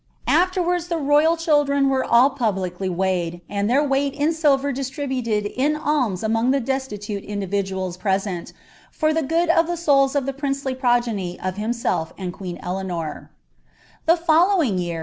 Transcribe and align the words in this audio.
!■ 0.27 0.87
tho 0.89 0.97
royal 0.97 1.37
children 1.37 1.87
were 1.87 2.03
all 2.03 2.31
publicly 2.31 2.89
weighed, 2.89 3.39
and 3.47 3.69
their 3.69 3.83
weight 3.83 4.15
IT 4.15 4.19
dtatribnled 4.29 5.53
in 5.55 5.75
alms 5.75 6.23
among 6.23 6.49
the 6.49 6.59
desutute 6.59 7.23
individuals 7.23 7.97
present, 7.97 8.51
for 8.91 9.11
1 9.13 9.49
of 9.51 9.67
the 9.67 9.77
souls 9.77 10.15
of 10.15 10.25
the 10.25 10.33
princely 10.33 10.73
progeny 10.73 11.39
of 11.39 11.57
himself 11.57 12.13
and 12.17 12.33
queen 12.33 12.59
i 12.63 12.69
lie 12.71 13.29
following 14.25 14.79
year. 14.79 14.99